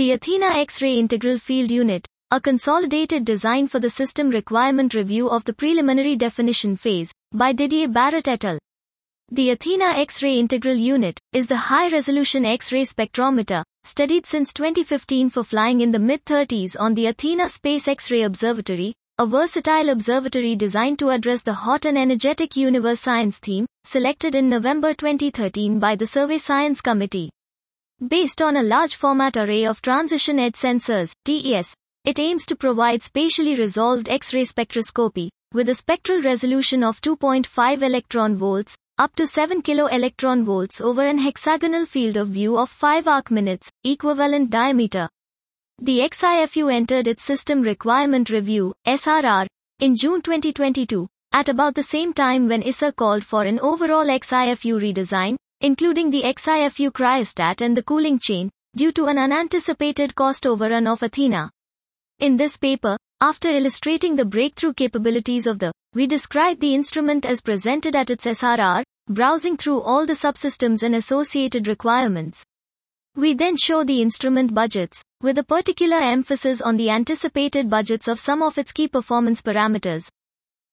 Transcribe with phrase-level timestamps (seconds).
[0.00, 5.44] The Athena X-ray Integral Field Unit, a consolidated design for the system requirement review of
[5.44, 8.58] the preliminary definition phase, by Didier Barret et al.
[9.30, 15.82] The Athena X-ray Integral Unit is the high-resolution X-ray spectrometer, studied since 2015 for flying
[15.82, 21.42] in the mid-30s on the Athena Space X-ray Observatory, a versatile observatory designed to address
[21.42, 26.80] the hot and energetic universe science theme, selected in November 2013 by the Survey Science
[26.80, 27.28] Committee.
[28.08, 31.74] Based on a large format array of transition edge sensors, TES,
[32.06, 38.36] it aims to provide spatially resolved X-ray spectroscopy, with a spectral resolution of 2.5 electron
[38.36, 43.06] volts, up to 7 kilo electron volts over an hexagonal field of view of 5
[43.06, 45.06] arc minutes, equivalent diameter.
[45.78, 49.46] The XIFU entered its System Requirement Review, SRR,
[49.78, 54.80] in June 2022, at about the same time when ESA called for an overall XIFU
[54.80, 60.86] redesign, including the XIFU cryostat and the cooling chain, due to an unanticipated cost overrun
[60.86, 61.50] of Athena.
[62.20, 67.40] In this paper, after illustrating the breakthrough capabilities of the, we describe the instrument as
[67.40, 72.44] presented at its SRR, browsing through all the subsystems and associated requirements.
[73.16, 78.20] We then show the instrument budgets, with a particular emphasis on the anticipated budgets of
[78.20, 80.08] some of its key performance parameters.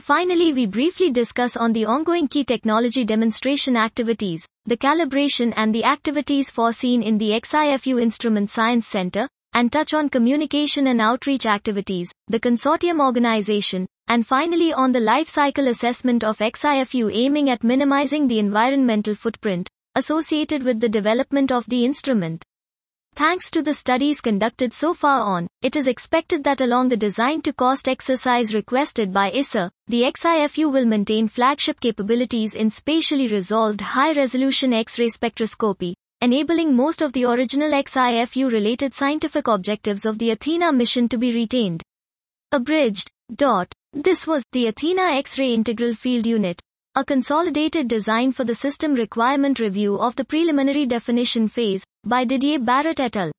[0.00, 5.84] Finally, we briefly discuss on the ongoing key technology demonstration activities, the calibration and the
[5.84, 12.10] activities foreseen in the XIFU Instrument Science Center, and touch on communication and outreach activities,
[12.28, 18.26] the consortium organization, and finally on the life cycle assessment of XIFU aiming at minimizing
[18.26, 22.42] the environmental footprint associated with the development of the instrument.
[23.20, 27.42] Thanks to the studies conducted so far on, it is expected that along the design
[27.42, 33.82] to cost exercise requested by ESA, the XIFU will maintain flagship capabilities in spatially resolved
[33.82, 40.30] high resolution X-ray spectroscopy, enabling most of the original XIFU related scientific objectives of the
[40.30, 41.82] Athena mission to be retained.
[42.52, 43.10] Abridged.
[43.36, 43.70] Dot.
[43.92, 46.58] This was the Athena X-ray Integral Field Unit,
[46.94, 52.58] a consolidated design for the system requirement review of the preliminary definition phase by Didier
[52.58, 53.30] Barret et al.